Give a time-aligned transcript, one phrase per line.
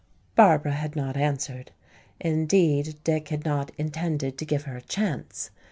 [0.35, 1.69] Barbara had not answered.
[2.19, 5.51] Indeed, Dick had not intended to give her a chance.